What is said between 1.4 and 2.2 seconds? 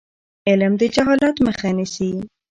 مخه نیسي.